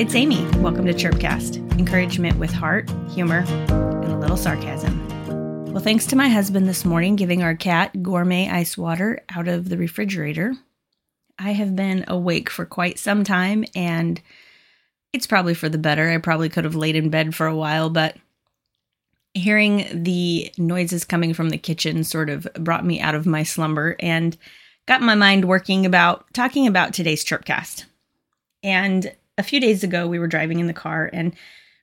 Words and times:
It's 0.00 0.14
Amy. 0.14 0.42
Welcome 0.60 0.86
to 0.86 0.94
Chirpcast 0.94 1.78
encouragement 1.78 2.38
with 2.38 2.50
heart, 2.50 2.88
humor, 3.10 3.44
and 3.46 4.10
a 4.10 4.16
little 4.16 4.38
sarcasm. 4.38 5.06
Well, 5.74 5.82
thanks 5.82 6.06
to 6.06 6.16
my 6.16 6.30
husband 6.30 6.66
this 6.66 6.86
morning 6.86 7.16
giving 7.16 7.42
our 7.42 7.54
cat 7.54 8.02
gourmet 8.02 8.48
ice 8.48 8.78
water 8.78 9.22
out 9.28 9.46
of 9.46 9.68
the 9.68 9.76
refrigerator, 9.76 10.54
I 11.38 11.52
have 11.52 11.76
been 11.76 12.06
awake 12.08 12.48
for 12.48 12.64
quite 12.64 12.98
some 12.98 13.24
time 13.24 13.66
and 13.74 14.22
it's 15.12 15.26
probably 15.26 15.52
for 15.52 15.68
the 15.68 15.76
better. 15.76 16.08
I 16.08 16.16
probably 16.16 16.48
could 16.48 16.64
have 16.64 16.74
laid 16.74 16.96
in 16.96 17.10
bed 17.10 17.34
for 17.34 17.46
a 17.46 17.54
while, 17.54 17.90
but 17.90 18.16
hearing 19.34 20.02
the 20.02 20.50
noises 20.56 21.04
coming 21.04 21.34
from 21.34 21.50
the 21.50 21.58
kitchen 21.58 22.04
sort 22.04 22.30
of 22.30 22.48
brought 22.54 22.86
me 22.86 23.02
out 23.02 23.14
of 23.14 23.26
my 23.26 23.42
slumber 23.42 23.96
and 24.00 24.38
got 24.86 25.02
my 25.02 25.14
mind 25.14 25.44
working 25.44 25.84
about 25.84 26.24
talking 26.32 26.66
about 26.66 26.94
today's 26.94 27.22
Chirpcast. 27.22 27.84
And 28.62 29.14
a 29.40 29.42
few 29.42 29.58
days 29.58 29.82
ago, 29.82 30.06
we 30.06 30.18
were 30.18 30.26
driving 30.26 30.60
in 30.60 30.66
the 30.66 30.72
car 30.72 31.08
and 31.12 31.34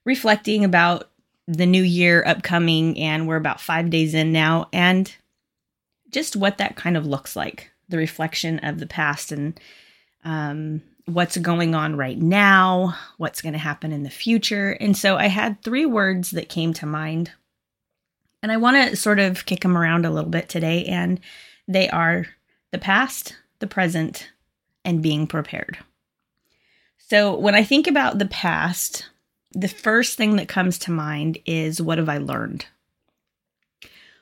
reflecting 0.06 0.64
about 0.64 1.10
the 1.48 1.66
new 1.66 1.82
year 1.82 2.24
upcoming, 2.26 2.98
and 3.00 3.28
we're 3.28 3.36
about 3.36 3.60
five 3.60 3.90
days 3.90 4.14
in 4.14 4.32
now, 4.32 4.70
and 4.72 5.14
just 6.12 6.36
what 6.36 6.60
that 6.60 6.76
kind 6.76 6.96
of 6.96 7.06
looks 7.06 7.36
like 7.36 7.72
the 7.90 7.98
reflection 7.98 8.60
of 8.60 8.80
the 8.80 8.86
past 8.86 9.32
and 9.32 9.60
um, 10.24 10.82
what's 11.06 11.38
going 11.38 11.74
on 11.74 11.96
right 11.96 12.18
now, 12.18 12.94
what's 13.18 13.42
going 13.42 13.54
to 13.54 13.60
happen 13.60 13.92
in 13.92 14.04
the 14.04 14.10
future. 14.10 14.72
And 14.72 14.96
so 14.96 15.16
I 15.16 15.28
had 15.28 15.62
three 15.64 15.86
words 15.86 16.32
that 16.32 16.50
came 16.50 16.74
to 16.74 16.86
mind. 16.86 17.32
And 18.44 18.52
I 18.52 18.58
want 18.58 18.76
to 18.76 18.96
sort 18.96 19.20
of 19.20 19.46
kick 19.46 19.62
them 19.62 19.78
around 19.78 20.06
a 20.06 20.12
little 20.12 20.30
bit 20.30 20.50
today. 20.50 20.84
And 20.84 21.22
they 21.68 21.90
are 21.90 22.28
the 22.72 22.78
past, 22.78 23.38
the 23.60 23.68
present, 23.68 24.30
and 24.84 25.02
being 25.02 25.28
prepared. 25.28 25.78
So 27.10 27.38
when 27.38 27.56
I 27.56 27.64
think 27.64 27.88
about 27.88 28.20
the 28.20 28.26
past, 28.26 29.08
the 29.54 29.70
first 29.70 30.18
thing 30.18 30.36
that 30.36 30.50
comes 30.50 30.78
to 30.80 30.92
mind 30.92 31.38
is 31.46 31.82
what 31.82 32.00
have 32.00 32.10
I 32.10 32.18
learned? 32.18 32.66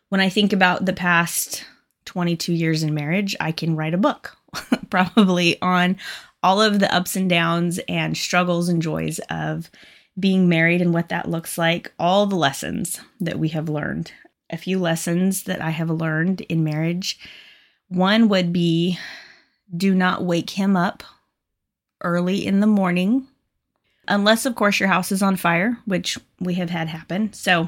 When 0.09 0.21
I 0.21 0.29
think 0.29 0.53
about 0.53 0.85
the 0.85 0.93
past 0.93 1.65
22 2.05 2.53
years 2.53 2.83
in 2.83 2.93
marriage, 2.93 3.35
I 3.39 3.51
can 3.51 3.75
write 3.75 3.95
a 3.95 3.97
book 3.97 4.37
probably 4.91 5.59
on 5.63 5.97
all 6.43 6.61
of 6.61 6.77
the 6.77 6.93
ups 6.93 7.15
and 7.15 7.27
downs 7.27 7.79
and 7.89 8.15
struggles 8.15 8.69
and 8.69 8.83
joys 8.83 9.17
of 9.31 9.71
being 10.19 10.47
married 10.47 10.79
and 10.79 10.93
what 10.93 11.09
that 11.09 11.27
looks 11.27 11.57
like, 11.57 11.91
all 11.97 12.27
the 12.27 12.35
lessons 12.35 12.99
that 13.19 13.39
we 13.39 13.49
have 13.49 13.67
learned. 13.67 14.11
A 14.51 14.57
few 14.57 14.77
lessons 14.77 15.45
that 15.45 15.59
I 15.59 15.71
have 15.71 15.89
learned 15.89 16.41
in 16.41 16.63
marriage 16.63 17.17
one 17.87 18.29
would 18.29 18.53
be 18.53 18.99
do 19.75 19.95
not 19.95 20.23
wake 20.23 20.51
him 20.51 20.75
up 20.75 21.01
early 22.05 22.45
in 22.45 22.61
the 22.61 22.67
morning, 22.67 23.27
unless, 24.07 24.45
of 24.45 24.55
course, 24.55 24.79
your 24.79 24.87
house 24.87 25.11
is 25.11 25.21
on 25.21 25.35
fire, 25.35 25.77
which 25.85 26.17
we 26.39 26.53
have 26.53 26.69
had 26.69 26.87
happen. 26.87 27.33
So, 27.33 27.67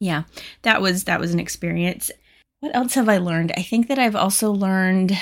yeah, 0.00 0.24
that 0.62 0.82
was 0.82 1.04
that 1.04 1.20
was 1.20 1.32
an 1.32 1.40
experience. 1.40 2.10
What 2.60 2.74
else 2.74 2.94
have 2.94 3.08
I 3.08 3.18
learned? 3.18 3.52
I 3.56 3.62
think 3.62 3.88
that 3.88 3.98
I've 3.98 4.16
also 4.16 4.50
learned 4.50 5.16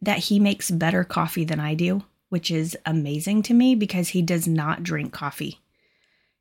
that 0.00 0.18
he 0.18 0.38
makes 0.38 0.70
better 0.70 1.02
coffee 1.02 1.44
than 1.44 1.60
I 1.60 1.74
do, 1.74 2.04
which 2.28 2.50
is 2.50 2.76
amazing 2.86 3.42
to 3.44 3.54
me 3.54 3.74
because 3.74 4.08
he 4.08 4.22
does 4.22 4.46
not 4.46 4.82
drink 4.82 5.12
coffee. 5.12 5.58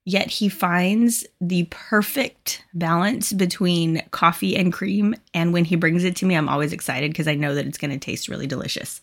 Yet 0.04 0.32
he 0.32 0.50
finds 0.50 1.26
the 1.40 1.68
perfect 1.70 2.66
balance 2.74 3.34
between 3.34 4.02
coffee 4.10 4.58
and 4.58 4.74
cream. 4.74 5.14
And 5.34 5.54
when 5.54 5.64
he 5.64 5.76
brings 5.76 6.04
it 6.04 6.16
to 6.18 6.26
me, 6.26 6.36
I'm 6.36 6.50
always 6.50 6.74
excited 6.74 7.12
because 7.12 7.28
I 7.28 7.36
know 7.36 7.54
that 7.54 7.68
it's 7.68 7.78
going 7.78 7.92
to 7.92 8.00
taste 8.00 8.28
really 8.28 8.48
delicious. 8.48 9.00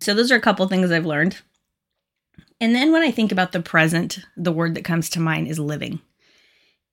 So, 0.00 0.14
those 0.14 0.32
are 0.32 0.36
a 0.36 0.40
couple 0.40 0.66
things 0.68 0.90
I've 0.90 1.06
learned. 1.06 1.38
And 2.60 2.74
then 2.74 2.92
when 2.92 3.02
I 3.02 3.10
think 3.10 3.32
about 3.32 3.52
the 3.52 3.60
present, 3.60 4.20
the 4.36 4.52
word 4.52 4.74
that 4.74 4.84
comes 4.84 5.08
to 5.10 5.20
mind 5.20 5.48
is 5.48 5.58
living. 5.58 6.00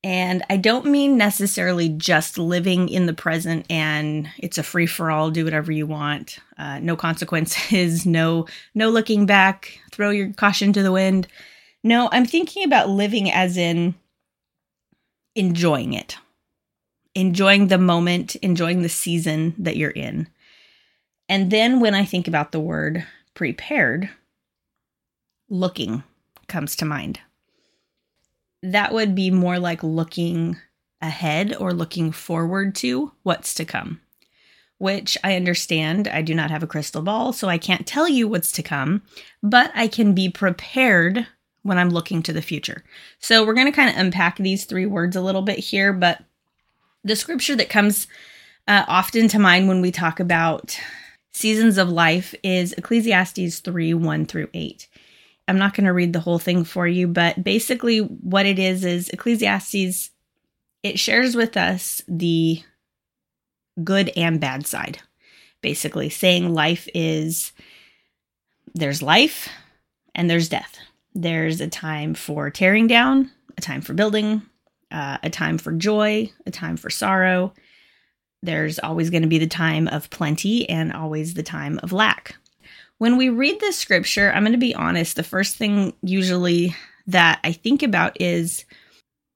And 0.03 0.43
I 0.49 0.57
don't 0.57 0.85
mean 0.85 1.17
necessarily 1.17 1.89
just 1.89 2.37
living 2.37 2.87
in 2.87 3.07
the 3.07 3.13
present 3.13 3.65
and 3.69 4.29
it's 4.37 4.57
a 4.57 4.63
free 4.63 4.85
for 4.85 5.09
all, 5.11 5.31
do 5.31 5.43
whatever 5.43 5.71
you 5.71 5.87
want, 5.87 6.37
uh, 6.57 6.79
no 6.79 6.95
consequences, 6.95 8.05
no 8.05 8.45
no 8.75 8.89
looking 8.89 9.25
back, 9.25 9.79
throw 9.91 10.11
your 10.11 10.31
caution 10.33 10.71
to 10.73 10.83
the 10.83 10.91
wind. 10.91 11.27
No, 11.83 12.09
I'm 12.11 12.25
thinking 12.25 12.63
about 12.63 12.89
living 12.89 13.31
as 13.31 13.57
in 13.57 13.95
enjoying 15.35 15.93
it, 15.93 16.17
enjoying 17.15 17.67
the 17.67 17.77
moment, 17.77 18.35
enjoying 18.37 18.83
the 18.83 18.89
season 18.89 19.55
that 19.57 19.77
you're 19.77 19.91
in. 19.91 20.27
And 21.29 21.51
then 21.51 21.79
when 21.79 21.93
I 21.93 22.05
think 22.05 22.27
about 22.27 22.51
the 22.51 22.59
word 22.59 23.05
prepared, 23.33 24.09
looking 25.49 26.03
comes 26.47 26.75
to 26.77 26.85
mind 26.85 27.19
that 28.63 28.93
would 28.93 29.15
be 29.15 29.31
more 29.31 29.59
like 29.59 29.83
looking 29.83 30.57
ahead 31.01 31.55
or 31.55 31.73
looking 31.73 32.11
forward 32.11 32.75
to 32.75 33.11
what's 33.23 33.53
to 33.55 33.65
come, 33.65 34.01
which 34.77 35.17
I 35.23 35.35
understand. 35.35 36.07
I 36.07 36.21
do 36.21 36.33
not 36.33 36.51
have 36.51 36.63
a 36.63 36.67
crystal 36.67 37.01
ball, 37.01 37.33
so 37.33 37.47
I 37.47 37.57
can't 37.57 37.85
tell 37.85 38.07
you 38.07 38.27
what's 38.27 38.51
to 38.53 38.63
come, 38.63 39.03
but 39.43 39.71
I 39.75 39.87
can 39.87 40.13
be 40.13 40.29
prepared 40.29 41.27
when 41.61 41.77
I'm 41.77 41.89
looking 41.89 42.23
to 42.23 42.33
the 42.33 42.41
future. 42.41 42.83
So 43.19 43.45
we're 43.45 43.53
going 43.53 43.67
to 43.67 43.75
kind 43.75 43.89
of 43.89 43.97
unpack 43.97 44.37
these 44.37 44.65
three 44.65 44.85
words 44.85 45.15
a 45.15 45.21
little 45.21 45.41
bit 45.41 45.59
here, 45.59 45.93
but 45.93 46.23
the 47.03 47.15
scripture 47.15 47.55
that 47.55 47.69
comes 47.69 48.07
uh, 48.67 48.85
often 48.87 49.27
to 49.29 49.39
mind 49.39 49.67
when 49.67 49.81
we 49.81 49.91
talk 49.91 50.19
about 50.19 50.79
seasons 51.37 51.77
of 51.77 51.89
life 51.89 52.33
is 52.43 52.73
Ecclesiastes 52.73 53.59
3 53.59 53.93
1 53.93 54.25
through 54.25 54.49
8. 54.53 54.87
I'm 55.47 55.59
not 55.59 55.75
going 55.75 55.85
to 55.85 55.93
read 55.93 56.11
the 56.11 56.19
whole 56.19 56.39
thing 56.39 56.63
for 56.63 56.87
you, 56.87 57.07
but 57.07 57.43
basically 57.43 57.99
what 57.99 58.45
it 58.45 58.59
is 58.59 58.83
is 58.83 59.09
Ecclesiastes 59.09 60.09
it 60.83 60.99
shares 60.99 61.35
with 61.35 61.57
us 61.57 62.01
the 62.07 62.61
good 63.83 64.11
and 64.15 64.39
bad 64.39 64.65
side. 64.65 64.99
Basically 65.61 66.09
saying 66.09 66.53
life 66.53 66.87
is 66.93 67.51
there's 68.73 69.01
life 69.01 69.49
and 70.15 70.29
there's 70.29 70.49
death. 70.49 70.77
There's 71.13 71.61
a 71.61 71.67
time 71.67 72.13
for 72.13 72.49
tearing 72.49 72.87
down, 72.87 73.31
a 73.57 73.61
time 73.61 73.81
for 73.81 73.93
building, 73.93 74.43
uh, 74.91 75.17
a 75.23 75.29
time 75.29 75.57
for 75.57 75.71
joy, 75.71 76.31
a 76.45 76.51
time 76.51 76.77
for 76.77 76.89
sorrow. 76.89 77.53
There's 78.43 78.79
always 78.79 79.09
going 79.09 79.23
to 79.23 79.27
be 79.27 79.39
the 79.39 79.47
time 79.47 79.87
of 79.87 80.09
plenty 80.09 80.69
and 80.69 80.93
always 80.93 81.33
the 81.33 81.43
time 81.43 81.79
of 81.83 81.91
lack. 81.91 82.35
When 82.99 83.17
we 83.17 83.29
read 83.29 83.59
this 83.59 83.77
scripture, 83.77 84.31
I'm 84.31 84.43
going 84.43 84.53
to 84.53 84.57
be 84.57 84.75
honest, 84.75 85.15
the 85.15 85.23
first 85.23 85.55
thing 85.57 85.93
usually 86.01 86.75
that 87.07 87.39
I 87.43 87.51
think 87.51 87.83
about 87.83 88.19
is 88.19 88.65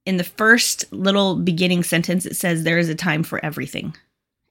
in 0.06 0.18
the 0.18 0.24
first 0.24 0.92
little 0.92 1.36
beginning 1.36 1.84
sentence, 1.84 2.26
it 2.26 2.36
says, 2.36 2.64
There 2.64 2.80
is 2.80 2.90
a 2.90 2.96
time 2.96 3.24
for 3.24 3.44
everything 3.44 3.96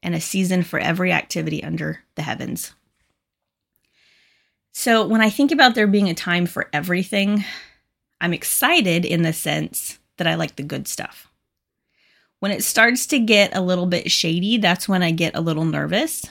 and 0.02 0.14
a 0.14 0.20
season 0.20 0.62
for 0.62 0.78
every 0.78 1.12
activity 1.12 1.62
under 1.62 2.00
the 2.14 2.22
heavens. 2.22 2.72
So 4.72 5.06
when 5.06 5.20
I 5.20 5.30
think 5.30 5.52
about 5.52 5.74
there 5.74 5.86
being 5.86 6.08
a 6.08 6.14
time 6.14 6.46
for 6.46 6.68
everything, 6.72 7.44
I'm 8.20 8.32
excited 8.32 9.04
in 9.04 9.22
the 9.22 9.32
sense 9.32 9.98
that 10.16 10.26
I 10.26 10.34
like 10.34 10.56
the 10.56 10.62
good 10.62 10.86
stuff. 10.86 11.29
When 12.40 12.52
it 12.52 12.64
starts 12.64 13.06
to 13.06 13.18
get 13.18 13.54
a 13.54 13.60
little 13.60 13.86
bit 13.86 14.10
shady, 14.10 14.56
that's 14.56 14.88
when 14.88 15.02
I 15.02 15.10
get 15.10 15.36
a 15.36 15.40
little 15.40 15.64
nervous 15.64 16.24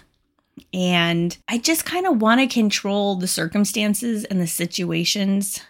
and 0.73 1.37
I 1.47 1.57
just 1.57 1.85
kind 1.85 2.05
of 2.05 2.21
want 2.21 2.41
to 2.41 2.47
control 2.47 3.15
the 3.15 3.27
circumstances 3.27 4.25
and 4.25 4.39
the 4.39 4.47
situations. 4.47 5.61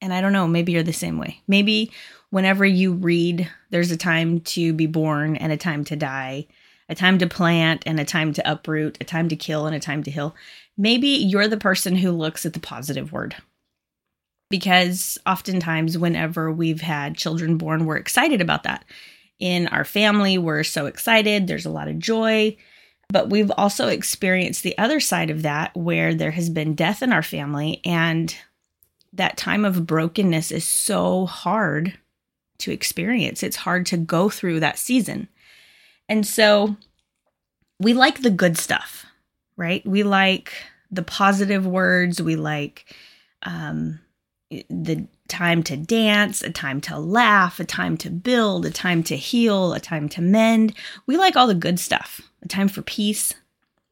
And 0.00 0.12
I 0.12 0.20
don't 0.20 0.32
know, 0.32 0.48
maybe 0.48 0.72
you're 0.72 0.82
the 0.82 0.92
same 0.92 1.18
way. 1.18 1.40
Maybe 1.46 1.92
whenever 2.30 2.64
you 2.64 2.92
read, 2.92 3.50
there's 3.70 3.90
a 3.90 3.96
time 3.96 4.40
to 4.40 4.72
be 4.72 4.86
born 4.86 5.36
and 5.36 5.52
a 5.52 5.56
time 5.56 5.84
to 5.84 5.96
die, 5.96 6.46
a 6.88 6.94
time 6.94 7.18
to 7.18 7.26
plant 7.26 7.82
and 7.86 8.00
a 8.00 8.04
time 8.04 8.32
to 8.34 8.50
uproot, 8.50 8.98
a 9.00 9.04
time 9.04 9.28
to 9.28 9.36
kill 9.36 9.66
and 9.66 9.76
a 9.76 9.80
time 9.80 10.02
to 10.04 10.10
heal. 10.10 10.34
Maybe 10.76 11.08
you're 11.08 11.48
the 11.48 11.56
person 11.56 11.96
who 11.96 12.10
looks 12.12 12.46
at 12.46 12.54
the 12.54 12.60
positive 12.60 13.12
word. 13.12 13.36
Because 14.50 15.16
oftentimes, 15.26 15.96
whenever 15.96 16.52
we've 16.52 16.80
had 16.80 17.16
children 17.16 17.56
born, 17.56 17.86
we're 17.86 17.96
excited 17.96 18.40
about 18.40 18.64
that. 18.64 18.84
In 19.38 19.68
our 19.68 19.84
family, 19.84 20.36
we're 20.36 20.64
so 20.64 20.86
excited. 20.86 21.46
There's 21.46 21.66
a 21.66 21.70
lot 21.70 21.88
of 21.88 21.98
joy. 21.98 22.56
But 23.08 23.30
we've 23.30 23.50
also 23.56 23.88
experienced 23.88 24.62
the 24.62 24.76
other 24.78 25.00
side 25.00 25.30
of 25.30 25.42
that 25.42 25.76
where 25.76 26.14
there 26.14 26.30
has 26.30 26.50
been 26.50 26.74
death 26.74 27.02
in 27.02 27.12
our 27.12 27.22
family 27.22 27.80
and 27.84 28.34
that 29.12 29.36
time 29.36 29.64
of 29.64 29.86
brokenness 29.86 30.52
is 30.52 30.64
so 30.64 31.26
hard 31.26 31.98
to 32.58 32.70
experience. 32.70 33.42
It's 33.42 33.56
hard 33.56 33.86
to 33.86 33.96
go 33.96 34.28
through 34.28 34.60
that 34.60 34.78
season. 34.78 35.28
And 36.08 36.26
so 36.26 36.76
we 37.80 37.94
like 37.94 38.22
the 38.22 38.30
good 38.30 38.56
stuff, 38.56 39.06
right? 39.56 39.84
We 39.84 40.02
like 40.02 40.52
the 40.90 41.02
positive 41.02 41.66
words. 41.66 42.22
We 42.22 42.36
like 42.36 42.94
um, 43.42 43.98
the 44.50 45.06
time 45.28 45.62
to 45.62 45.76
dance, 45.76 46.42
a 46.42 46.50
time 46.50 46.80
to 46.82 46.98
laugh, 46.98 47.60
a 47.60 47.64
time 47.64 47.96
to 47.98 48.10
build, 48.10 48.66
a 48.66 48.70
time 48.70 49.02
to 49.04 49.16
heal, 49.16 49.72
a 49.72 49.80
time 49.80 50.08
to 50.10 50.20
mend. 50.20 50.74
We 51.06 51.16
like 51.16 51.36
all 51.36 51.46
the 51.46 51.54
good 51.54 51.78
stuff 51.78 52.20
a 52.42 52.48
time 52.48 52.68
for 52.68 52.82
peace. 52.82 53.32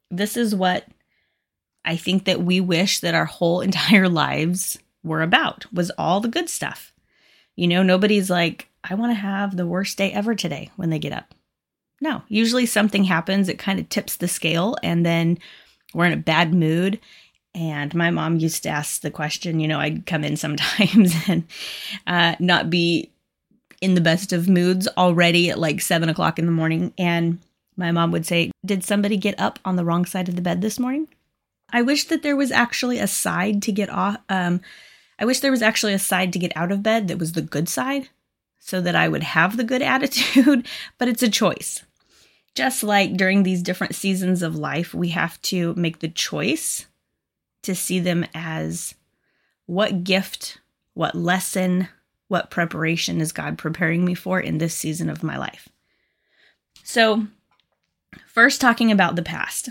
This 0.09 0.35
is 0.35 0.55
what 0.55 0.87
I 1.85 1.95
think 1.95 2.25
that 2.25 2.41
we 2.41 2.59
wish 2.59 2.99
that 2.99 3.15
our 3.15 3.25
whole 3.25 3.61
entire 3.69 4.09
lives 4.09 4.79
were 5.03 5.21
about 5.21 5.65
was 5.73 5.91
all 5.91 6.19
the 6.19 6.27
good 6.27 6.49
stuff. 6.49 6.93
You 7.55 7.67
know, 7.67 7.83
nobody's 7.83 8.29
like, 8.29 8.67
I 8.83 8.95
want 8.95 9.11
to 9.11 9.19
have 9.19 9.55
the 9.55 9.67
worst 9.67 9.97
day 9.97 10.11
ever 10.11 10.35
today 10.35 10.71
when 10.75 10.89
they 10.89 10.99
get 10.99 11.13
up. 11.13 11.33
No, 12.01 12.21
usually 12.29 12.65
something 12.65 13.03
happens, 13.03 13.49
it 13.49 13.59
kind 13.59 13.79
of 13.79 13.89
tips 13.89 14.15
the 14.15 14.29
scale, 14.29 14.77
and 14.81 15.05
then 15.05 15.37
we're 15.93 16.05
in 16.05 16.13
a 16.13 16.17
bad 16.17 16.53
mood. 16.53 16.99
And 17.55 17.93
my 17.95 18.11
mom 18.11 18.37
used 18.37 18.63
to 18.63 18.69
ask 18.69 19.01
the 19.01 19.11
question, 19.11 19.59
you 19.59 19.67
know, 19.67 19.79
I'd 19.79 20.05
come 20.05 20.23
in 20.23 20.37
sometimes 20.37 21.13
and 21.27 21.47
uh, 22.05 22.35
not 22.39 22.69
be 22.69 23.11
in 23.81 23.95
the 23.95 24.01
best 24.01 24.33
of 24.33 24.49
moods 24.49 24.87
already 24.97 25.49
at 25.49 25.59
like 25.59 25.81
seven 25.81 26.09
o'clock 26.09 26.37
in 26.37 26.45
the 26.45 26.51
morning. 26.51 26.93
And 26.97 27.39
my 27.75 27.91
mom 27.91 28.11
would 28.11 28.25
say, 28.25 28.51
Did 28.65 28.83
somebody 28.83 29.17
get 29.17 29.39
up 29.39 29.59
on 29.65 29.75
the 29.75 29.85
wrong 29.85 30.05
side 30.05 30.29
of 30.29 30.35
the 30.35 30.41
bed 30.41 30.61
this 30.61 30.79
morning? 30.79 31.07
I 31.71 31.81
wish 31.81 32.05
that 32.05 32.23
there 32.23 32.35
was 32.35 32.51
actually 32.51 32.99
a 32.99 33.07
side 33.07 33.61
to 33.63 33.71
get 33.71 33.89
off. 33.89 34.17
Um, 34.27 34.61
I 35.19 35.25
wish 35.25 35.39
there 35.39 35.51
was 35.51 35.61
actually 35.61 35.93
a 35.93 35.99
side 35.99 36.33
to 36.33 36.39
get 36.39 36.55
out 36.55 36.71
of 36.71 36.83
bed 36.83 37.07
that 37.07 37.19
was 37.19 37.33
the 37.33 37.41
good 37.41 37.69
side 37.69 38.09
so 38.59 38.81
that 38.81 38.95
I 38.95 39.07
would 39.07 39.23
have 39.23 39.57
the 39.57 39.63
good 39.63 39.81
attitude, 39.95 40.67
but 40.97 41.07
it's 41.07 41.23
a 41.23 41.29
choice. 41.29 41.83
Just 42.55 42.83
like 42.83 43.15
during 43.15 43.43
these 43.43 43.61
different 43.61 43.95
seasons 43.95 44.41
of 44.41 44.55
life, 44.55 44.93
we 44.93 45.09
have 45.09 45.41
to 45.43 45.73
make 45.75 45.99
the 45.99 46.09
choice 46.09 46.85
to 47.63 47.75
see 47.75 47.99
them 47.99 48.25
as 48.33 48.95
what 49.65 50.03
gift, 50.03 50.59
what 50.93 51.15
lesson, 51.15 51.87
what 52.27 52.51
preparation 52.51 53.21
is 53.21 53.31
God 53.31 53.57
preparing 53.57 54.05
me 54.05 54.13
for 54.13 54.39
in 54.39 54.57
this 54.57 54.75
season 54.75 55.09
of 55.09 55.23
my 55.23 55.37
life. 55.37 55.69
So, 56.83 57.27
first, 58.27 58.61
talking 58.61 58.91
about 58.91 59.15
the 59.15 59.21
past. 59.21 59.69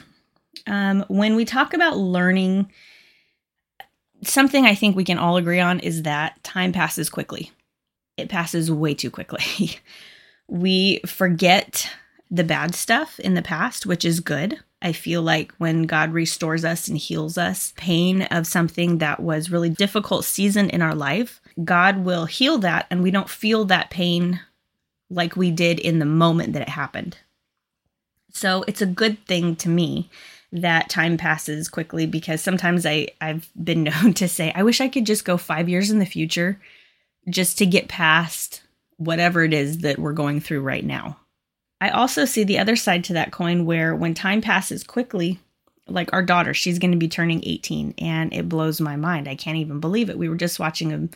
Um, 0.66 1.04
when 1.08 1.34
we 1.34 1.44
talk 1.44 1.72
about 1.72 1.96
learning, 1.96 2.70
something 4.22 4.66
I 4.66 4.74
think 4.74 4.96
we 4.96 5.04
can 5.04 5.18
all 5.18 5.36
agree 5.36 5.60
on 5.60 5.80
is 5.80 6.02
that 6.02 6.42
time 6.44 6.72
passes 6.72 7.08
quickly. 7.08 7.52
It 8.16 8.28
passes 8.28 8.70
way 8.70 8.94
too 8.94 9.10
quickly. 9.10 9.78
we 10.48 11.00
forget 11.06 11.90
the 12.30 12.44
bad 12.44 12.74
stuff 12.74 13.18
in 13.20 13.34
the 13.34 13.42
past, 13.42 13.86
which 13.86 14.04
is 14.04 14.20
good. 14.20 14.58
I 14.80 14.92
feel 14.92 15.22
like 15.22 15.52
when 15.58 15.84
God 15.84 16.12
restores 16.12 16.64
us 16.64 16.86
and 16.86 16.96
heals 16.96 17.36
us, 17.36 17.72
pain 17.76 18.22
of 18.22 18.46
something 18.46 18.98
that 18.98 19.20
was 19.20 19.50
really 19.50 19.70
difficult 19.70 20.24
season 20.24 20.70
in 20.70 20.82
our 20.82 20.94
life, 20.94 21.40
God 21.64 22.04
will 22.04 22.26
heal 22.26 22.58
that 22.58 22.86
and 22.90 23.02
we 23.02 23.10
don't 23.10 23.28
feel 23.28 23.64
that 23.66 23.90
pain 23.90 24.40
like 25.10 25.36
we 25.36 25.50
did 25.50 25.80
in 25.80 25.98
the 25.98 26.04
moment 26.04 26.52
that 26.52 26.62
it 26.62 26.68
happened. 26.68 27.16
So 28.32 28.64
it's 28.68 28.82
a 28.82 28.86
good 28.86 29.24
thing 29.26 29.56
to 29.56 29.68
me 29.68 30.10
that 30.52 30.88
time 30.88 31.16
passes 31.16 31.68
quickly 31.68 32.06
because 32.06 32.40
sometimes 32.40 32.86
I, 32.86 33.08
I've 33.20 33.48
been 33.62 33.82
known 33.84 34.14
to 34.14 34.28
say, 34.28 34.52
I 34.54 34.62
wish 34.62 34.80
I 34.80 34.88
could 34.88 35.06
just 35.06 35.24
go 35.24 35.36
five 35.36 35.68
years 35.68 35.90
in 35.90 35.98
the 35.98 36.06
future 36.06 36.60
just 37.28 37.58
to 37.58 37.66
get 37.66 37.88
past 37.88 38.62
whatever 38.96 39.44
it 39.44 39.52
is 39.52 39.78
that 39.78 39.98
we're 39.98 40.12
going 40.12 40.40
through 40.40 40.60
right 40.60 40.84
now. 40.84 41.18
I 41.80 41.90
also 41.90 42.24
see 42.24 42.44
the 42.44 42.58
other 42.58 42.76
side 42.76 43.04
to 43.04 43.12
that 43.14 43.32
coin 43.32 43.64
where 43.64 43.94
when 43.94 44.14
time 44.14 44.40
passes 44.40 44.82
quickly, 44.82 45.38
like 45.86 46.12
our 46.12 46.22
daughter, 46.22 46.52
she's 46.52 46.78
going 46.78 46.90
to 46.90 46.98
be 46.98 47.08
turning 47.08 47.42
18 47.44 47.94
and 47.98 48.32
it 48.32 48.48
blows 48.48 48.80
my 48.80 48.96
mind. 48.96 49.28
I 49.28 49.36
can't 49.36 49.58
even 49.58 49.80
believe 49.80 50.10
it. 50.10 50.18
We 50.18 50.28
were 50.28 50.36
just 50.36 50.58
watching 50.58 50.92
a 50.92 51.08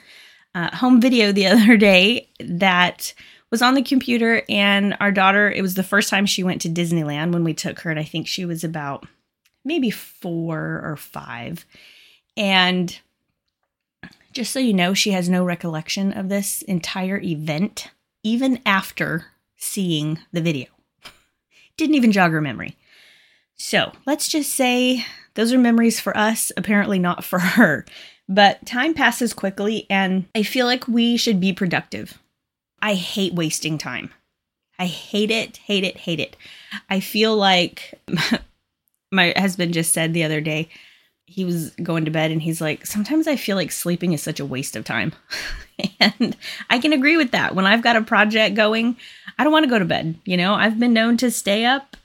uh, 0.58 0.76
home 0.76 1.00
video 1.00 1.32
the 1.32 1.46
other 1.48 1.76
day 1.76 2.28
that 2.40 3.12
was 3.50 3.62
on 3.62 3.74
the 3.74 3.82
computer 3.82 4.42
and 4.48 4.96
our 5.00 5.12
daughter, 5.12 5.50
it 5.50 5.62
was 5.62 5.74
the 5.74 5.82
first 5.82 6.08
time 6.08 6.26
she 6.26 6.44
went 6.44 6.62
to 6.62 6.68
Disneyland 6.68 7.32
when 7.32 7.44
we 7.44 7.54
took 7.54 7.80
her 7.80 7.90
and 7.90 8.00
I 8.00 8.04
think 8.04 8.26
she 8.26 8.44
was 8.44 8.64
about 8.64 9.06
maybe 9.64 9.90
four 9.90 10.80
or 10.84 10.96
five. 10.96 11.66
And 12.36 12.98
just 14.32 14.52
so 14.52 14.58
you 14.58 14.72
know, 14.72 14.94
she 14.94 15.10
has 15.10 15.28
no 15.28 15.44
recollection 15.44 16.12
of 16.12 16.28
this 16.28 16.62
entire 16.62 17.20
event, 17.20 17.90
even 18.22 18.60
after 18.64 19.26
seeing 19.62 20.18
the 20.32 20.40
video. 20.40 20.66
Didn't 21.76 21.94
even 21.94 22.12
jog 22.12 22.32
her 22.32 22.40
memory. 22.40 22.76
So 23.56 23.92
let's 24.06 24.28
just 24.28 24.54
say 24.54 25.04
those 25.34 25.52
are 25.52 25.58
memories 25.58 26.00
for 26.00 26.16
us, 26.16 26.50
apparently 26.56 26.98
not 26.98 27.24
for 27.24 27.38
her. 27.38 27.86
But 28.28 28.64
time 28.66 28.94
passes 28.94 29.34
quickly, 29.34 29.86
and 29.90 30.26
I 30.34 30.42
feel 30.42 30.66
like 30.66 30.88
we 30.88 31.16
should 31.16 31.40
be 31.40 31.52
productive. 31.52 32.18
I 32.80 32.94
hate 32.94 33.34
wasting 33.34 33.78
time. 33.78 34.10
I 34.78 34.86
hate 34.86 35.30
it, 35.30 35.58
hate 35.58 35.84
it, 35.84 35.96
hate 35.96 36.20
it. 36.20 36.36
I 36.88 37.00
feel 37.00 37.36
like 37.36 37.94
my 39.12 39.32
husband 39.36 39.74
just 39.74 39.92
said 39.92 40.12
the 40.12 40.24
other 40.24 40.40
day 40.40 40.68
he 41.32 41.44
was 41.44 41.70
going 41.82 42.04
to 42.04 42.10
bed 42.10 42.30
and 42.30 42.42
he's 42.42 42.60
like 42.60 42.84
sometimes 42.84 43.26
i 43.26 43.36
feel 43.36 43.56
like 43.56 43.72
sleeping 43.72 44.12
is 44.12 44.22
such 44.22 44.40
a 44.40 44.46
waste 44.46 44.76
of 44.76 44.84
time. 44.84 45.12
And 45.98 46.36
i 46.70 46.78
can 46.78 46.92
agree 46.92 47.16
with 47.16 47.32
that. 47.32 47.54
When 47.54 47.66
i've 47.66 47.82
got 47.82 47.96
a 47.96 48.02
project 48.02 48.54
going 48.54 48.96
i 49.38 49.42
don't 49.42 49.52
want 49.52 49.64
to 49.64 49.70
go 49.70 49.78
to 49.78 49.84
bed 49.84 50.16
you 50.24 50.36
know? 50.36 50.54
I've 50.54 50.78
been 50.78 50.92
known 50.92 51.16
to 51.18 51.30
stay 51.30 51.64
up 51.64 51.96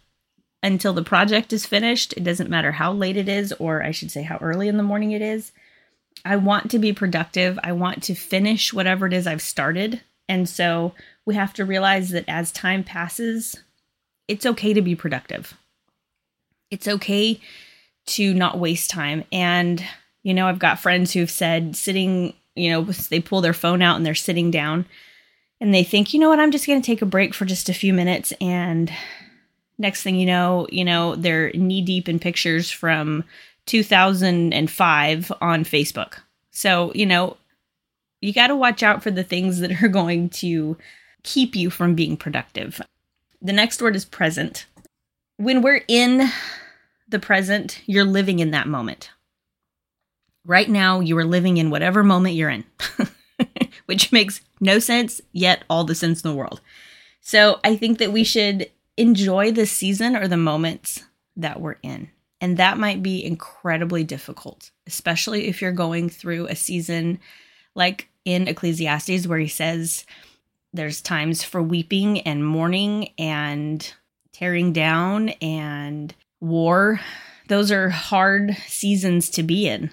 until 0.63 0.94
the 0.94 1.03
project 1.03 1.53
is 1.53 1.65
finished. 1.65 2.13
It 2.13 2.24
doesn't 2.24 2.50
matter 2.50 2.71
how 2.71 2.91
late 2.94 3.18
it 3.18 3.27
is 3.27 3.53
or 3.59 3.83
i 3.83 3.91
should 3.91 4.09
say 4.09 4.24
how 4.24 4.38
early 4.38 4.68
in 4.68 4.77
the 4.77 4.83
morning 4.83 5.12
it 5.12 5.21
is. 5.21 5.51
I 6.25 6.38
want 6.38 6.71
to 6.71 6.80
be 6.80 6.94
productive. 6.94 7.59
I 7.63 7.73
want 7.73 8.01
to 8.03 8.15
finish 8.15 8.73
whatever 8.73 9.06
it 9.06 9.13
is 9.13 9.27
i've 9.27 9.41
started. 9.41 10.01
And 10.30 10.47
so 10.47 10.94
we 11.25 11.35
have 11.35 11.53
to 11.53 11.65
realize 11.65 12.09
that 12.12 12.25
as 12.27 12.51
time 12.51 12.83
passes 12.83 13.57
it's 14.27 14.45
okay 14.45 14.73
to 14.73 14.81
be 14.81 14.95
productive. 14.95 15.53
It's 16.71 16.88
okay 16.88 17.39
to 18.07 18.33
not 18.33 18.59
waste 18.59 18.89
time. 18.89 19.24
And, 19.31 19.83
you 20.24 20.33
know, 20.33 20.48
I've 20.48 20.59
got 20.59 20.80
friends 20.80 21.13
who've 21.13 21.30
said 21.30 21.75
sitting, 21.75 22.33
you 22.56 22.69
know, 22.69 22.83
they 22.83 23.19
pull 23.19 23.42
their 23.42 23.54
phone 23.54 23.81
out 23.81 23.98
and 23.98 24.06
they're 24.06 24.15
sitting 24.15 24.51
down 24.51 24.86
and 25.59 25.74
they 25.74 25.83
think, 25.83 26.13
you 26.13 26.19
know 26.19 26.30
what, 26.30 26.39
I'm 26.39 26.51
just 26.51 26.68
going 26.68 26.81
to 26.81 26.86
take 26.86 27.01
a 27.01 27.06
break 27.06 27.33
for 27.33 27.45
just 27.45 27.69
a 27.69 27.74
few 27.74 27.94
minutes. 27.94 28.33
And 28.39 28.92
next 29.77 30.04
thing 30.04 30.15
you 30.15 30.25
know, 30.25 30.68
you 30.71 30.86
know, 30.86 31.15
they're 31.15 31.51
knee 31.51 31.81
deep 31.81 32.07
in 32.07 32.19
pictures 32.19 32.69
from 32.69 33.24
2005 33.65 35.31
on 35.42 35.63
Facebook. 35.63 36.19
So, 36.51 36.92
you 36.95 37.06
know, 37.06 37.38
you 38.21 38.33
got 38.33 38.47
to 38.47 38.56
watch 38.56 38.83
out 38.83 39.04
for 39.04 39.11
the 39.11 39.23
things 39.23 39.59
that 39.59 39.83
are 39.83 39.87
going 39.90 40.30
to 40.30 40.78
keep 41.23 41.56
you 41.56 41.69
from 41.69 41.95
being 41.95 42.18
productive. 42.18 42.81
The 43.42 43.54
next 43.54 43.81
word 43.81 43.95
is 43.95 44.06
present 44.06 44.66
when 45.37 45.61
we're 45.61 45.83
in 45.87 46.30
the 47.07 47.19
present, 47.19 47.81
you're 47.85 48.06
living 48.06 48.40
in 48.40 48.52
that 48.52 48.68
moment. 48.68 49.11
Right 50.45 50.69
now, 50.69 50.99
you 50.99 51.18
are 51.18 51.26
living 51.26 51.57
in 51.57 51.69
whatever 51.69 52.04
moment 52.04 52.35
you're 52.35 52.49
in, 52.49 52.64
which 53.85 54.11
makes 54.11 54.42
no 54.59 54.80
sense, 54.80 55.21
yet 55.31 55.64
all 55.69 55.83
the 55.83 55.95
sense 55.95 56.21
in 56.21 56.30
the 56.30 56.35
world. 56.35 56.61
So 57.21 57.59
I 57.64 57.76
think 57.76 57.97
that 57.99 58.14
we 58.14 58.23
should 58.23 58.69
enjoy 58.95 59.52
the 59.52 59.66
season 59.66 60.16
or 60.16 60.28
the 60.28 60.37
moments 60.37 61.04
that 61.35 61.59
we're 61.59 61.78
in. 61.83 62.09
And 62.40 62.57
that 62.57 62.78
might 62.78 63.02
be 63.02 63.23
incredibly 63.26 64.04
difficult, 64.04 64.71
especially 64.85 65.47
if 65.47 65.61
you're 65.61 65.71
going 65.71 66.09
through 66.09 66.47
a 66.47 66.56
season 66.56 67.19
like 67.76 68.09
in 68.26 68.47
Ecclesiastes, 68.47 69.28
where 69.28 69.40
he 69.40 69.47
says 69.47 70.06
there's 70.73 71.02
times 71.02 71.44
for 71.44 71.61
weeping 71.61 72.21
and 72.21 72.45
mourning 72.45 73.09
and 73.18 73.94
tearing 74.31 74.73
down 74.73 75.30
and 75.42 76.14
war. 76.39 76.99
Those 77.47 77.71
are 77.71 77.89
hard 77.89 78.56
seasons 78.67 79.29
to 79.31 79.44
be 79.44 79.67
in. 79.67 79.91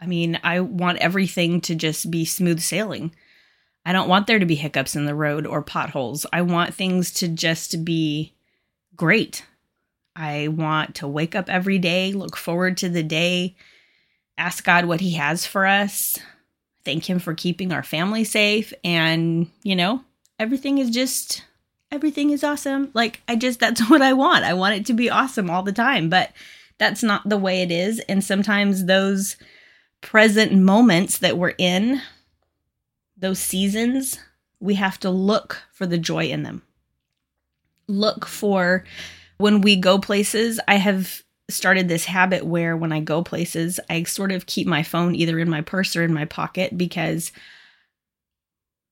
I 0.00 0.06
mean, 0.06 0.38
I 0.42 0.60
want 0.60 0.98
everything 0.98 1.60
to 1.62 1.74
just 1.74 2.10
be 2.10 2.24
smooth 2.24 2.60
sailing. 2.60 3.14
I 3.84 3.92
don't 3.92 4.08
want 4.08 4.26
there 4.26 4.38
to 4.38 4.46
be 4.46 4.54
hiccups 4.54 4.96
in 4.96 5.06
the 5.06 5.14
road 5.14 5.46
or 5.46 5.62
potholes. 5.62 6.26
I 6.32 6.42
want 6.42 6.74
things 6.74 7.12
to 7.14 7.28
just 7.28 7.84
be 7.84 8.32
great. 8.96 9.44
I 10.14 10.48
want 10.48 10.96
to 10.96 11.08
wake 11.08 11.34
up 11.34 11.48
every 11.48 11.78
day, 11.78 12.12
look 12.12 12.36
forward 12.36 12.76
to 12.78 12.88
the 12.88 13.02
day, 13.02 13.56
ask 14.36 14.62
God 14.62 14.84
what 14.84 15.00
He 15.00 15.12
has 15.12 15.46
for 15.46 15.66
us, 15.66 16.18
thank 16.84 17.08
Him 17.08 17.18
for 17.18 17.34
keeping 17.34 17.72
our 17.72 17.82
family 17.82 18.24
safe, 18.24 18.74
and, 18.84 19.48
you 19.62 19.74
know, 19.74 20.04
everything 20.38 20.78
is 20.78 20.90
just 20.90 21.44
everything 21.92 22.30
is 22.30 22.42
awesome. 22.42 22.90
Like, 22.94 23.22
I 23.28 23.36
just, 23.36 23.60
that's 23.60 23.88
what 23.90 24.02
I 24.02 24.14
want. 24.14 24.44
I 24.44 24.54
want 24.54 24.74
it 24.74 24.86
to 24.86 24.94
be 24.94 25.10
awesome 25.10 25.50
all 25.50 25.62
the 25.62 25.72
time, 25.72 26.08
but 26.08 26.32
that's 26.78 27.02
not 27.02 27.28
the 27.28 27.36
way 27.36 27.62
it 27.62 27.70
is. 27.70 28.00
And 28.08 28.24
sometimes 28.24 28.86
those 28.86 29.36
present 30.00 30.52
moments 30.52 31.18
that 31.18 31.38
we're 31.38 31.54
in, 31.58 32.00
those 33.16 33.38
seasons, 33.38 34.18
we 34.58 34.74
have 34.74 34.98
to 35.00 35.10
look 35.10 35.62
for 35.72 35.86
the 35.86 35.98
joy 35.98 36.24
in 36.26 36.42
them. 36.42 36.62
Look 37.86 38.26
for 38.26 38.84
when 39.38 39.60
we 39.60 39.76
go 39.76 39.98
places. 39.98 40.58
I 40.66 40.76
have 40.76 41.22
started 41.48 41.88
this 41.88 42.06
habit 42.06 42.46
where 42.46 42.76
when 42.76 42.92
I 42.92 43.00
go 43.00 43.22
places, 43.22 43.78
I 43.90 44.04
sort 44.04 44.32
of 44.32 44.46
keep 44.46 44.66
my 44.66 44.82
phone 44.82 45.14
either 45.14 45.38
in 45.38 45.50
my 45.50 45.60
purse 45.60 45.94
or 45.94 46.02
in 46.02 46.14
my 46.14 46.24
pocket 46.24 46.78
because 46.78 47.32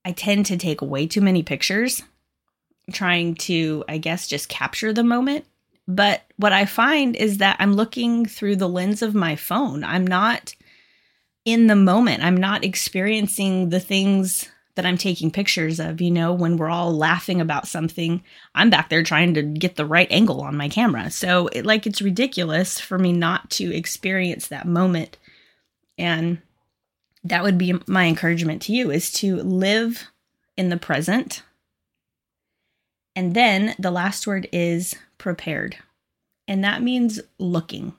I 0.05 0.13
tend 0.13 0.47
to 0.47 0.57
take 0.57 0.83
way 0.83 1.07
too 1.07 1.21
many 1.21 1.43
pictures 1.43 2.03
trying 2.93 3.35
to, 3.37 3.85
I 3.89 3.99
guess, 3.99 4.27
just 4.27 4.49
capture 4.49 4.93
the 4.93 5.05
moment. 5.05 5.45
But 5.89 6.23
what 6.37 6.53
I 6.53 6.67
find 6.67 7.17
is 7.17 7.39
that 7.39 7.57
I'm 7.59 7.75
looking 7.75 8.25
through 8.25 8.57
the 8.57 8.69
lens 8.69 9.03
of 9.03 9.15
my 9.15 9.35
phone. 9.37 9.83
I'm 9.83 10.07
not 10.07 10.55
in 11.45 11.67
the 11.67 11.77
moment. 11.77 12.23
I'm 12.23 12.37
not 12.37 12.65
experiencing 12.65 13.71
the 13.71 13.81
things 13.81 14.49
that 14.77 14.87
I'm 14.87 14.97
taking 14.97 15.31
pictures 15.31 15.81
of. 15.81 16.01
You 16.01 16.11
know, 16.11 16.33
when 16.33 16.57
we're 16.57 16.71
all 16.71 16.97
laughing 16.97 17.41
about 17.41 17.67
something, 17.67 18.23
I'm 18.55 18.71
back 18.71 18.89
there 18.89 19.03
trying 19.03 19.35
to 19.35 19.43
get 19.43 19.77
the 19.77 19.85
right 19.85 20.09
angle 20.11 20.41
on 20.43 20.57
my 20.57 20.69
camera. 20.69 21.11
So, 21.11 21.49
it, 21.49 21.67
like, 21.67 21.87
it's 21.87 22.01
ridiculous 22.01 22.79
for 22.79 22.99
me 22.99 23.13
not 23.13 23.51
to 23.51 23.75
experience 23.75 24.49
that 24.49 24.67
moment. 24.67 25.19
And 25.99 26.41
that 27.25 27.43
would 27.43 27.59
be 27.59 27.75
my 27.87 28.07
encouragement 28.07 28.63
to 28.63 28.73
you 28.73 28.91
is 28.91 29.13
to 29.15 29.37
live 29.37 30.09
in 30.57 30.69
the 30.69 30.77
present. 30.77 31.43
And 33.17 33.35
then 33.35 33.75
the 33.79 33.91
last 33.91 34.27
word 34.27 34.49
is 34.53 34.95
prepared. 35.19 35.77
And 36.47 36.65
that 36.65 36.83
means 36.83 37.21
looking, 37.39 37.95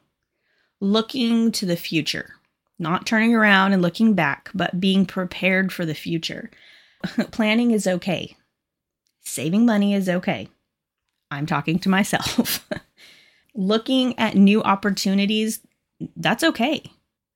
looking 0.79 1.51
to 1.53 1.65
the 1.65 1.77
future, 1.77 2.35
not 2.79 3.05
turning 3.05 3.35
around 3.35 3.73
and 3.73 3.81
looking 3.81 4.13
back, 4.13 4.49
but 4.53 4.79
being 4.79 5.05
prepared 5.05 5.71
for 5.71 5.85
the 5.85 5.95
future. 5.95 6.49
Planning 7.31 7.71
is 7.71 7.87
okay, 7.87 8.35
saving 9.21 9.65
money 9.65 9.93
is 9.93 10.09
okay. 10.09 10.49
I'm 11.29 11.45
talking 11.45 11.79
to 11.79 11.89
myself. 11.89 12.67
looking 13.55 14.17
at 14.19 14.35
new 14.35 14.61
opportunities, 14.63 15.61
that's 16.15 16.43
okay. 16.43 16.83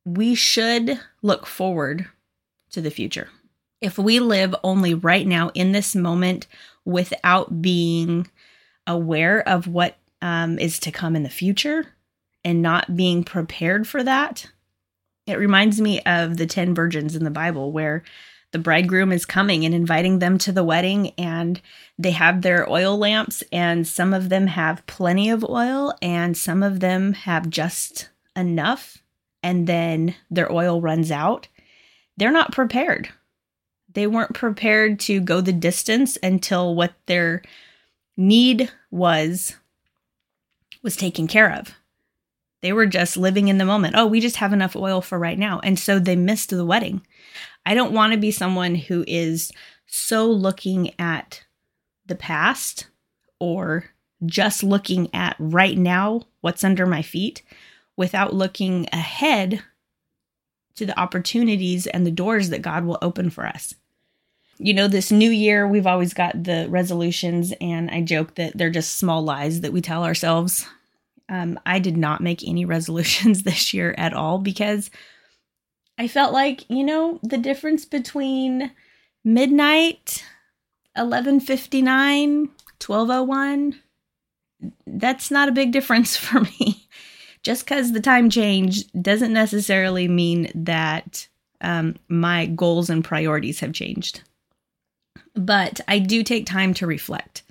We 0.05 0.35
should 0.35 0.99
look 1.21 1.45
forward 1.45 2.07
to 2.71 2.81
the 2.81 2.91
future. 2.91 3.29
If 3.81 3.97
we 3.97 4.19
live 4.19 4.55
only 4.63 4.93
right 4.93 5.27
now 5.27 5.51
in 5.53 5.71
this 5.71 5.95
moment 5.95 6.47
without 6.85 7.61
being 7.61 8.27
aware 8.87 9.47
of 9.47 9.67
what 9.67 9.97
um, 10.21 10.57
is 10.59 10.79
to 10.79 10.91
come 10.91 11.15
in 11.15 11.23
the 11.23 11.29
future 11.29 11.93
and 12.43 12.61
not 12.61 12.95
being 12.95 13.23
prepared 13.23 13.87
for 13.87 14.03
that. 14.03 14.47
It 15.27 15.39
reminds 15.39 15.81
me 15.81 16.01
of 16.01 16.37
the 16.37 16.45
10 16.45 16.75
virgins 16.75 17.15
in 17.15 17.23
the 17.23 17.31
Bible 17.31 17.71
where 17.71 18.03
the 18.51 18.59
bridegroom 18.59 19.11
is 19.11 19.25
coming 19.25 19.65
and 19.65 19.73
inviting 19.73 20.19
them 20.19 20.37
to 20.37 20.51
the 20.51 20.63
wedding 20.63 21.11
and 21.17 21.59
they 21.97 22.11
have 22.11 22.41
their 22.41 22.69
oil 22.69 22.97
lamps 22.97 23.43
and 23.51 23.87
some 23.87 24.13
of 24.13 24.29
them 24.29 24.47
have 24.47 24.85
plenty 24.87 25.29
of 25.29 25.43
oil 25.43 25.93
and 26.01 26.37
some 26.37 26.63
of 26.63 26.79
them 26.79 27.13
have 27.13 27.49
just 27.49 28.09
enough 28.35 28.99
and 29.41 29.67
then 29.67 30.15
their 30.29 30.51
oil 30.51 30.79
runs 30.79 31.11
out. 31.11 31.47
They're 32.17 32.31
not 32.31 32.51
prepared. 32.51 33.09
They 33.95 34.07
weren't 34.07 34.33
prepared 34.33 34.99
to 35.01 35.21
go 35.21 35.39
the 35.39 35.53
distance 35.53 36.17
until 36.21 36.75
what 36.75 36.93
their 37.05 37.41
need 38.17 38.71
was 38.91 39.55
was 40.83 40.97
taken 40.97 41.27
care 41.27 41.51
of. 41.51 41.73
They 42.61 42.73
were 42.73 42.85
just 42.85 43.15
living 43.15 43.47
in 43.47 43.57
the 43.57 43.65
moment. 43.65 43.95
Oh, 43.97 44.05
we 44.05 44.19
just 44.19 44.35
have 44.35 44.51
enough 44.51 44.75
oil 44.75 45.01
for 45.01 45.17
right 45.17 45.39
now. 45.39 45.59
And 45.63 45.79
so 45.79 45.97
they 45.97 46.15
missed 46.15 46.49
the 46.49 46.65
wedding. 46.65 47.01
I 47.65 47.73
don't 47.73 47.93
want 47.93 48.11
to 48.11 48.19
be 48.19 48.31
someone 48.31 48.75
who 48.75 49.05
is 49.07 49.51
so 49.87 50.29
looking 50.29 50.91
at 50.99 51.43
the 52.05 52.15
past 52.15 52.87
or 53.39 53.91
just 54.25 54.61
looking 54.61 55.13
at 55.13 55.37
right 55.39 55.77
now, 55.77 56.23
what's 56.41 56.63
under 56.63 56.85
my 56.85 57.01
feet, 57.01 57.43
without 57.95 58.33
looking 58.33 58.87
ahead 58.91 59.63
to 60.75 60.85
the 60.85 60.99
opportunities 60.99 61.87
and 61.87 62.05
the 62.05 62.11
doors 62.11 62.49
that 62.49 62.61
God 62.61 62.83
will 62.83 62.99
open 63.01 63.29
for 63.29 63.45
us 63.45 63.73
you 64.57 64.73
know, 64.73 64.87
this 64.87 65.11
new 65.11 65.29
year, 65.29 65.67
we've 65.67 65.87
always 65.87 66.13
got 66.13 66.43
the 66.43 66.67
resolutions, 66.69 67.53
and 67.59 67.89
I 67.91 68.01
joke 68.01 68.35
that 68.35 68.57
they're 68.57 68.69
just 68.69 68.97
small 68.97 69.21
lies 69.21 69.61
that 69.61 69.73
we 69.73 69.81
tell 69.81 70.03
ourselves. 70.03 70.65
Um, 71.27 71.59
I 71.65 71.79
did 71.79 71.97
not 71.97 72.21
make 72.21 72.47
any 72.47 72.65
resolutions 72.75 73.43
this 73.43 73.73
year 73.73 73.93
at 73.97 74.13
all 74.13 74.39
because 74.39 74.89
I 75.97 76.07
felt 76.07 76.33
like, 76.33 76.69
you 76.69 76.83
know, 76.83 77.19
the 77.23 77.37
difference 77.37 77.85
between 77.85 78.71
midnight, 79.23 80.23
1159, 80.95 82.49
1201, 82.85 83.81
that's 84.87 85.31
not 85.31 85.49
a 85.49 85.53
big 85.53 85.71
difference 85.71 86.15
for 86.17 86.41
me. 86.41 86.87
Just 87.43 87.65
because 87.65 87.91
the 87.91 88.01
time 88.01 88.29
change 88.29 88.91
doesn't 88.93 89.33
necessarily 89.33 90.07
mean 90.07 90.51
that 90.55 91.27
um, 91.61 91.95
my 92.07 92.47
goals 92.47 92.89
and 92.89 93.03
priorities 93.03 93.59
have 93.59 93.71
changed 93.71 94.21
but 95.35 95.81
I 95.87 95.99
do 95.99 96.23
take 96.23 96.45
time 96.45 96.73
to 96.75 96.87
reflect. 96.87 97.43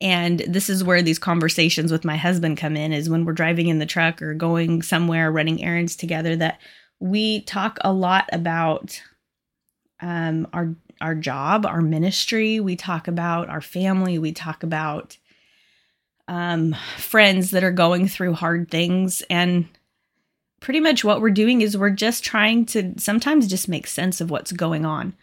And 0.00 0.40
this 0.40 0.68
is 0.68 0.84
where 0.84 1.02
these 1.02 1.18
conversations 1.18 1.90
with 1.90 2.04
my 2.04 2.16
husband 2.16 2.58
come 2.58 2.76
in 2.76 2.92
is 2.92 3.08
when 3.08 3.24
we're 3.24 3.32
driving 3.32 3.68
in 3.68 3.78
the 3.78 3.86
truck 3.86 4.20
or 4.20 4.34
going 4.34 4.82
somewhere 4.82 5.30
running 5.30 5.62
errands 5.62 5.96
together 5.96 6.36
that 6.36 6.60
we 7.00 7.42
talk 7.42 7.78
a 7.82 7.92
lot 7.92 8.28
about 8.32 9.00
um, 10.00 10.46
our 10.52 10.74
our 11.00 11.14
job, 11.14 11.66
our 11.66 11.80
ministry, 11.80 12.60
we 12.60 12.76
talk 12.76 13.08
about 13.08 13.48
our 13.48 13.60
family, 13.60 14.18
we 14.18 14.32
talk 14.32 14.62
about 14.62 15.16
um, 16.28 16.74
friends 16.96 17.50
that 17.50 17.64
are 17.64 17.72
going 17.72 18.08
through 18.08 18.32
hard 18.34 18.70
things. 18.70 19.22
And 19.28 19.66
pretty 20.60 20.80
much 20.80 21.04
what 21.04 21.20
we're 21.20 21.30
doing 21.30 21.60
is 21.60 21.76
we're 21.76 21.90
just 21.90 22.24
trying 22.24 22.64
to 22.66 22.94
sometimes 22.96 23.48
just 23.48 23.68
make 23.68 23.86
sense 23.86 24.20
of 24.20 24.30
what's 24.30 24.52
going 24.52 24.86
on 24.86 25.14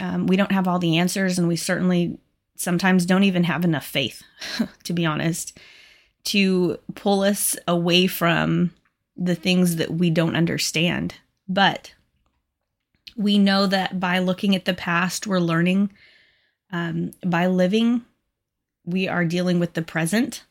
um, 0.00 0.26
we 0.26 0.36
don't 0.36 0.52
have 0.52 0.66
all 0.66 0.78
the 0.78 0.98
answers, 0.98 1.38
and 1.38 1.46
we 1.46 1.56
certainly 1.56 2.18
sometimes 2.56 3.06
don't 3.06 3.24
even 3.24 3.44
have 3.44 3.64
enough 3.64 3.86
faith, 3.86 4.22
to 4.84 4.92
be 4.92 5.06
honest, 5.06 5.58
to 6.24 6.78
pull 6.94 7.22
us 7.22 7.56
away 7.68 8.06
from 8.06 8.72
the 9.16 9.34
things 9.34 9.76
that 9.76 9.90
we 9.90 10.10
don't 10.10 10.36
understand. 10.36 11.14
But 11.48 11.94
we 13.16 13.38
know 13.38 13.66
that 13.66 14.00
by 14.00 14.18
looking 14.18 14.56
at 14.56 14.64
the 14.64 14.74
past, 14.74 15.26
we're 15.26 15.38
learning. 15.38 15.92
Um, 16.72 17.10
by 17.24 17.46
living, 17.46 18.04
we 18.84 19.08
are 19.08 19.24
dealing 19.24 19.60
with 19.60 19.74
the 19.74 19.82
present. 19.82 20.44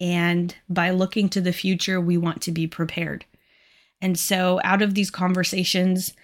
And 0.00 0.54
by 0.68 0.90
looking 0.90 1.28
to 1.30 1.40
the 1.40 1.52
future, 1.52 2.00
we 2.00 2.16
want 2.16 2.42
to 2.42 2.52
be 2.52 2.66
prepared. 2.66 3.24
And 4.00 4.18
so, 4.18 4.60
out 4.64 4.82
of 4.82 4.94
these 4.94 5.10
conversations, 5.10 6.14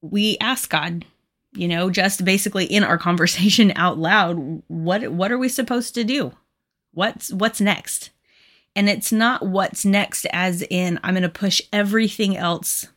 we 0.00 0.36
ask 0.40 0.70
God, 0.70 1.04
you 1.56 1.68
know, 1.68 1.90
just 1.90 2.24
basically 2.24 2.64
in 2.64 2.84
our 2.84 2.98
conversation 3.08 3.72
out 3.76 3.98
loud, 3.98 4.62
what 4.68 5.08
what 5.12 5.32
are 5.32 5.38
we 5.38 5.48
supposed 5.48 5.94
to 5.94 6.04
do? 6.04 6.32
What's 6.92 7.32
what's 7.32 7.60
next? 7.60 8.10
And 8.74 8.88
it's 8.88 9.10
not 9.10 9.46
what's 9.46 9.84
next 9.84 10.26
as 10.32 10.62
in 10.62 11.00
I'm 11.02 11.14
going 11.14 11.22
to 11.22 11.28
push 11.30 11.62
everything 11.72 12.36
else 12.36 12.88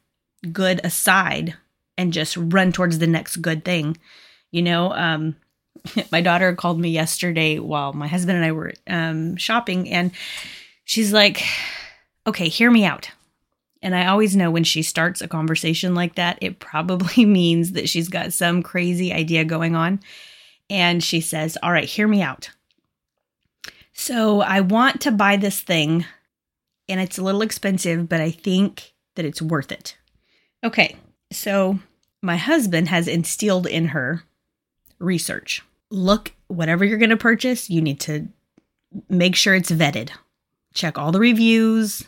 good 0.52 0.82
aside 0.84 1.56
and 1.98 2.12
just 2.12 2.36
run 2.38 2.74
towards 2.74 3.00
the 3.00 3.08
next 3.08 3.38
good 3.38 3.64
thing. 3.64 3.98
You 4.52 4.62
know, 4.62 4.94
um 4.94 5.36
my 6.12 6.22
daughter 6.22 6.54
called 6.56 6.80
me 6.80 6.90
yesterday 6.90 7.60
while 7.60 7.94
my 7.94 8.08
husband 8.08 8.38
and 8.38 8.46
I 8.46 8.52
were 8.52 8.74
um 8.88 9.38
shopping 9.38 9.90
and 9.90 10.12
she's 10.84 11.14
like, 11.14 11.42
"Okay, 12.28 12.50
hear 12.50 12.70
me 12.70 12.84
out." 12.86 13.12
And 13.82 13.96
I 13.96 14.08
always 14.08 14.36
know 14.36 14.52
when 14.52 14.64
she 14.64 14.84
starts 14.84 15.22
a 15.22 15.28
conversation 15.28 15.96
like 15.96 16.16
that, 16.16 16.38
it 16.42 16.60
probably 16.60 17.26
means 17.26 17.74
that 17.74 17.90
she's 17.90 18.10
got 18.10 18.34
some 18.34 18.62
crazy 18.62 19.14
idea 19.14 19.46
going 19.46 19.76
on. 19.76 20.00
And 20.70 21.04
she 21.04 21.22
says, 21.22 21.58
All 21.64 21.72
right, 21.72 21.86
hear 21.86 22.08
me 22.08 22.22
out. 22.22 22.52
So 23.94 24.42
I 24.42 24.62
want 24.62 25.02
to 25.02 25.12
buy 25.12 25.36
this 25.36 25.60
thing, 25.60 26.06
and 26.88 27.02
it's 27.02 27.18
a 27.18 27.22
little 27.22 27.42
expensive, 27.42 28.08
but 28.08 28.22
I 28.22 28.32
think 28.32 28.94
that 29.16 29.26
it's 29.26 29.42
worth 29.42 29.74
it. 29.74 29.98
Okay, 30.64 30.96
so 31.32 31.80
my 32.22 32.38
husband 32.38 32.88
has 32.88 33.10
instilled 33.10 33.68
in 33.68 33.90
her 33.90 34.24
research. 35.00 35.64
Look, 35.90 36.34
whatever 36.48 36.86
you're 36.86 36.98
going 36.98 37.10
to 37.10 37.18
purchase, 37.18 37.70
you 37.70 37.82
need 37.82 38.00
to 38.02 38.30
make 39.10 39.36
sure 39.36 39.54
it's 39.54 39.72
vetted. 39.72 40.12
Check 40.74 40.98
all 40.98 41.12
the 41.12 41.20
reviews, 41.20 42.08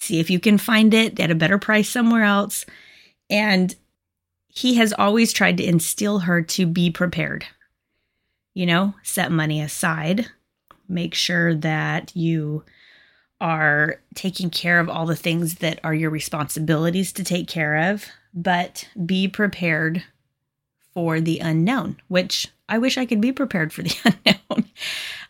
see 0.00 0.18
if 0.18 0.30
you 0.30 0.40
can 0.40 0.58
find 0.58 0.92
it 0.94 1.20
at 1.20 1.30
a 1.30 1.36
better 1.36 1.58
price 1.58 1.88
somewhere 1.88 2.24
else. 2.24 2.64
And 3.28 3.74
he 4.48 4.74
has 4.74 4.92
always 4.92 5.32
tried 5.32 5.58
to 5.58 5.64
instill 5.64 6.20
her 6.20 6.42
to 6.42 6.66
be 6.66 6.90
prepared. 6.90 7.46
You 8.54 8.66
know, 8.66 8.94
set 9.04 9.30
money 9.30 9.60
aside, 9.60 10.26
make 10.88 11.14
sure 11.14 11.54
that 11.54 12.14
you 12.16 12.64
are 13.40 14.00
taking 14.14 14.50
care 14.50 14.80
of 14.80 14.88
all 14.88 15.06
the 15.06 15.16
things 15.16 15.56
that 15.56 15.78
are 15.84 15.94
your 15.94 16.10
responsibilities 16.10 17.12
to 17.12 17.24
take 17.24 17.46
care 17.48 17.90
of, 17.90 18.06
but 18.34 18.88
be 19.06 19.28
prepared 19.28 20.02
for 20.92 21.20
the 21.20 21.38
unknown, 21.38 21.96
which 22.08 22.48
I 22.68 22.78
wish 22.78 22.98
I 22.98 23.06
could 23.06 23.20
be 23.20 23.32
prepared 23.32 23.72
for 23.72 23.82
the 23.82 23.94
unknown. 24.26 24.68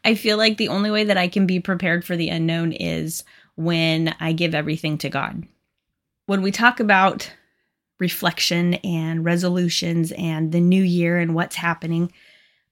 I 0.04 0.14
feel 0.14 0.38
like 0.38 0.56
the 0.56 0.68
only 0.68 0.90
way 0.90 1.04
that 1.04 1.18
I 1.18 1.28
can 1.28 1.46
be 1.46 1.60
prepared 1.60 2.04
for 2.04 2.16
the 2.16 2.30
unknown 2.30 2.72
is 2.72 3.22
when 3.60 4.14
I 4.18 4.32
give 4.32 4.54
everything 4.54 4.96
to 4.98 5.10
God. 5.10 5.46
When 6.24 6.40
we 6.40 6.50
talk 6.50 6.80
about 6.80 7.30
reflection 7.98 8.74
and 8.76 9.22
resolutions 9.22 10.12
and 10.12 10.50
the 10.50 10.60
new 10.60 10.82
year 10.82 11.18
and 11.18 11.34
what's 11.34 11.56
happening, 11.56 12.10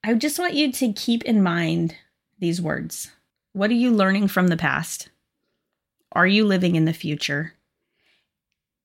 I 0.03 0.15
just 0.15 0.39
want 0.39 0.55
you 0.55 0.73
to 0.73 0.93
keep 0.95 1.25
in 1.25 1.43
mind 1.43 1.95
these 2.39 2.63
words 2.63 3.11
What 3.53 3.71
are 3.71 3.75
you 3.75 3.91
learning 3.91 4.29
from 4.29 4.49
the 4.49 4.57
past? 4.57 5.11
Are 6.13 6.27
you 6.27 6.47
living 6.47 6.75
in 6.75 6.87
the 6.87 6.95
future? 6.95 7.53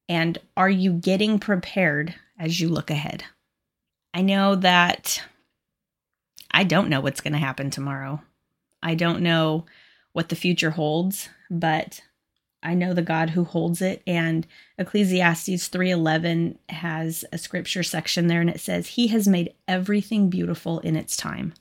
And 0.09 0.37
are 0.57 0.69
you 0.69 0.91
getting 0.91 1.39
prepared 1.39 2.13
as 2.37 2.59
you 2.59 2.67
look 2.67 2.91
ahead? 2.91 3.23
I 4.13 4.23
know 4.23 4.55
that 4.55 5.23
I 6.51 6.65
don't 6.65 6.89
know 6.89 6.99
what's 6.99 7.21
going 7.21 7.31
to 7.31 7.39
happen 7.39 7.69
tomorrow. 7.69 8.21
I 8.81 8.95
don't 8.95 9.21
know 9.21 9.65
what 10.11 10.27
the 10.27 10.35
future 10.35 10.71
holds, 10.71 11.29
but 11.53 12.01
I 12.63 12.73
know 12.73 12.93
the 12.93 13.01
God 13.01 13.31
who 13.31 13.43
holds 13.43 13.81
it 13.81 14.01
and 14.07 14.47
Ecclesiastes 14.77 15.67
3:11 15.67 16.57
has 16.69 17.23
a 17.31 17.37
scripture 17.37 17.83
section 17.83 18.27
there 18.27 18.41
and 18.41 18.49
it 18.49 18.59
says 18.59 18.87
he 18.87 19.07
has 19.07 19.27
made 19.27 19.53
everything 19.67 20.29
beautiful 20.29 20.79
in 20.79 20.95
its 20.95 21.15
time. 21.15 21.53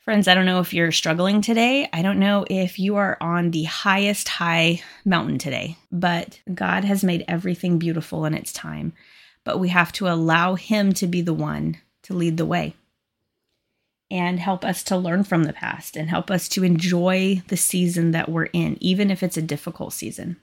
Friends, 0.00 0.26
I 0.26 0.34
don't 0.34 0.46
know 0.46 0.60
if 0.60 0.72
you're 0.72 0.90
struggling 0.90 1.42
today. 1.42 1.86
I 1.92 2.00
don't 2.00 2.18
know 2.18 2.46
if 2.48 2.78
you 2.78 2.96
are 2.96 3.18
on 3.20 3.50
the 3.50 3.64
highest 3.64 4.28
high 4.28 4.82
mountain 5.04 5.36
today, 5.36 5.76
but 5.92 6.40
God 6.52 6.84
has 6.84 7.04
made 7.04 7.26
everything 7.28 7.78
beautiful 7.78 8.24
in 8.24 8.32
its 8.32 8.50
time. 8.52 8.94
But 9.44 9.60
we 9.60 9.68
have 9.68 9.92
to 9.92 10.08
allow 10.08 10.54
him 10.54 10.94
to 10.94 11.06
be 11.06 11.20
the 11.20 11.34
one 11.34 11.76
to 12.04 12.14
lead 12.14 12.38
the 12.38 12.46
way 12.46 12.74
and 14.10 14.40
help 14.40 14.64
us 14.64 14.82
to 14.84 14.96
learn 14.96 15.24
from 15.24 15.44
the 15.44 15.52
past 15.52 15.96
and 15.96 16.08
help 16.08 16.30
us 16.30 16.48
to 16.48 16.64
enjoy 16.64 17.42
the 17.48 17.56
season 17.56 18.12
that 18.12 18.28
we're 18.28 18.46
in, 18.46 18.76
even 18.80 19.10
if 19.10 19.22
it's 19.22 19.36
a 19.36 19.42
difficult 19.42 19.92
season. 19.92 20.36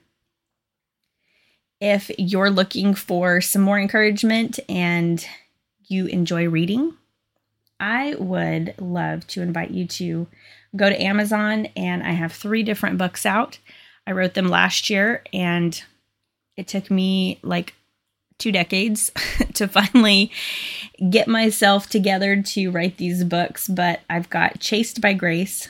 If 1.80 2.10
you're 2.16 2.50
looking 2.50 2.94
for 2.94 3.40
some 3.40 3.62
more 3.62 3.78
encouragement 3.78 4.60
and 4.68 5.26
you 5.88 6.06
enjoy 6.06 6.48
reading, 6.48 6.94
I 7.78 8.14
would 8.18 8.74
love 8.78 9.26
to 9.28 9.42
invite 9.42 9.70
you 9.70 9.86
to 9.86 10.26
go 10.74 10.88
to 10.88 11.02
Amazon 11.02 11.66
and 11.76 12.02
I 12.02 12.12
have 12.12 12.32
three 12.32 12.62
different 12.62 12.98
books 12.98 13.26
out. 13.26 13.58
I 14.06 14.12
wrote 14.12 14.34
them 14.34 14.48
last 14.48 14.88
year 14.88 15.22
and 15.32 15.80
it 16.56 16.68
took 16.68 16.90
me 16.90 17.38
like 17.42 17.74
two 18.38 18.52
decades 18.52 19.10
to 19.54 19.68
finally 19.68 20.30
get 21.10 21.28
myself 21.28 21.88
together 21.88 22.42
to 22.42 22.70
write 22.70 22.96
these 22.96 23.24
books, 23.24 23.68
but 23.68 24.00
I've 24.08 24.30
got 24.30 24.60
Chased 24.60 25.00
by 25.00 25.12
Grace, 25.12 25.68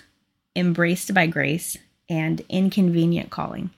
Embraced 0.55 1.13
by 1.15 1.27
Grace, 1.27 1.77
and 2.09 2.43
Inconvenient 2.49 3.31
Calling. 3.31 3.71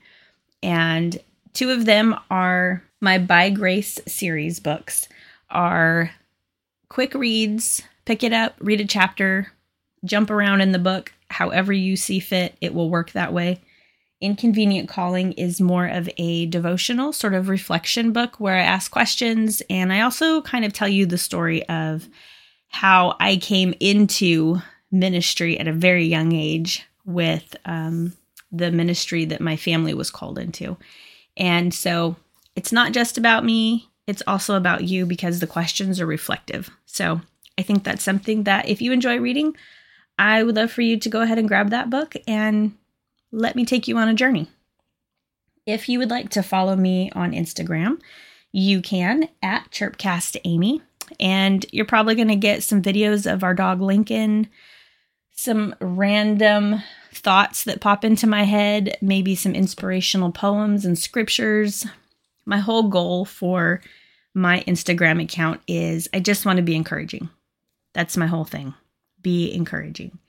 And 0.61 1.17
two 1.53 1.71
of 1.71 1.85
them 1.85 2.15
are 2.29 2.83
my 3.01 3.17
By 3.17 3.49
Grace 3.49 3.99
series 4.07 4.59
books 4.59 5.07
are 5.49 6.11
quick 6.89 7.13
reads, 7.13 7.81
pick 8.05 8.23
it 8.23 8.33
up, 8.33 8.55
read 8.59 8.81
a 8.81 8.85
chapter, 8.85 9.51
jump 10.03 10.29
around 10.29 10.61
in 10.61 10.71
the 10.71 10.79
book 10.79 11.13
however 11.29 11.71
you 11.71 11.95
see 11.95 12.19
fit. 12.19 12.55
It 12.61 12.73
will 12.73 12.89
work 12.89 13.11
that 13.11 13.33
way. 13.33 13.61
Inconvenient 14.21 14.89
Calling 14.89 15.31
is 15.33 15.61
more 15.61 15.87
of 15.87 16.09
a 16.17 16.45
devotional 16.47 17.13
sort 17.13 17.33
of 17.33 17.47
reflection 17.47 18.11
book 18.11 18.39
where 18.39 18.55
I 18.55 18.63
ask 18.63 18.91
questions 18.91 19.61
and 19.69 19.93
I 19.93 20.01
also 20.01 20.41
kind 20.41 20.65
of 20.65 20.73
tell 20.73 20.89
you 20.89 21.05
the 21.05 21.17
story 21.17 21.67
of 21.69 22.07
how 22.67 23.15
I 23.19 23.37
came 23.37 23.73
into 23.79 24.57
ministry 24.91 25.57
at 25.57 25.67
a 25.67 25.73
very 25.73 26.05
young 26.05 26.33
age 26.33 26.85
with 27.05 27.55
um, 27.65 28.13
the 28.51 28.71
ministry 28.71 29.25
that 29.25 29.41
my 29.41 29.55
family 29.55 29.93
was 29.93 30.11
called 30.11 30.37
into. 30.37 30.75
And 31.37 31.73
so 31.73 32.17
it's 32.55 32.73
not 32.73 32.91
just 32.91 33.17
about 33.17 33.45
me, 33.45 33.89
it's 34.05 34.23
also 34.27 34.55
about 34.55 34.83
you 34.83 35.05
because 35.05 35.39
the 35.39 35.47
questions 35.47 36.01
are 36.01 36.05
reflective. 36.05 36.69
So 36.85 37.21
I 37.57 37.61
think 37.61 37.83
that's 37.83 38.03
something 38.03 38.43
that 38.43 38.67
if 38.67 38.81
you 38.81 38.91
enjoy 38.91 39.19
reading, 39.19 39.55
I 40.17 40.43
would 40.43 40.55
love 40.55 40.71
for 40.71 40.81
you 40.81 40.99
to 40.99 41.09
go 41.09 41.21
ahead 41.21 41.37
and 41.37 41.47
grab 41.47 41.69
that 41.69 41.89
book 41.89 42.15
and 42.27 42.75
let 43.31 43.55
me 43.55 43.65
take 43.65 43.87
you 43.87 43.97
on 43.97 44.09
a 44.09 44.13
journey. 44.13 44.47
If 45.65 45.87
you 45.87 45.99
would 45.99 46.09
like 46.09 46.29
to 46.31 46.43
follow 46.43 46.75
me 46.75 47.11
on 47.13 47.31
Instagram, 47.31 47.99
you 48.51 48.81
can 48.81 49.29
at 49.41 49.69
ChirpcastAmy. 49.71 50.81
And 51.19 51.65
you're 51.71 51.85
probably 51.85 52.15
going 52.15 52.27
to 52.27 52.35
get 52.35 52.63
some 52.63 52.81
videos 52.81 53.31
of 53.31 53.43
our 53.43 53.53
dog 53.53 53.81
Lincoln, 53.81 54.47
some 55.31 55.75
random 55.81 56.81
thoughts 57.13 57.63
that 57.63 57.81
pop 57.81 58.05
into 58.05 58.27
my 58.27 58.43
head, 58.43 58.97
maybe 59.01 59.35
some 59.35 59.55
inspirational 59.55 60.31
poems 60.31 60.85
and 60.85 60.97
scriptures. 60.97 61.85
My 62.45 62.59
whole 62.59 62.89
goal 62.89 63.25
for 63.25 63.81
my 64.33 64.63
Instagram 64.67 65.21
account 65.21 65.61
is 65.67 66.07
I 66.13 66.19
just 66.19 66.45
want 66.45 66.57
to 66.57 66.63
be 66.63 66.75
encouraging. 66.75 67.29
That's 67.93 68.17
my 68.17 68.27
whole 68.27 68.45
thing. 68.45 68.75
Be 69.21 69.51
encouraging. 69.51 70.19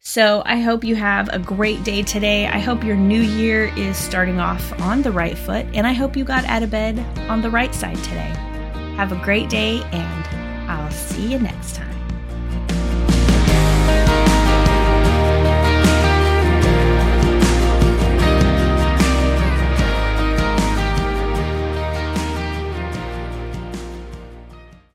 So 0.00 0.42
I 0.46 0.56
hope 0.56 0.84
you 0.84 0.96
have 0.96 1.28
a 1.32 1.38
great 1.38 1.84
day 1.84 2.02
today. 2.02 2.46
I 2.46 2.58
hope 2.58 2.82
your 2.82 2.96
new 2.96 3.20
year 3.20 3.72
is 3.76 3.96
starting 3.96 4.40
off 4.40 4.72
on 4.80 5.02
the 5.02 5.12
right 5.12 5.36
foot, 5.36 5.66
and 5.74 5.86
I 5.86 5.92
hope 5.92 6.16
you 6.16 6.24
got 6.24 6.44
out 6.46 6.62
of 6.62 6.70
bed 6.70 6.98
on 7.28 7.42
the 7.42 7.50
right 7.50 7.74
side 7.74 7.96
today. 7.98 8.32
Have 8.96 9.12
a 9.12 9.22
great 9.22 9.50
day, 9.50 9.82
and 9.92 10.70
I'll 10.70 10.90
see 10.90 11.30
you 11.30 11.38
next 11.38 11.74
time. 11.74 11.97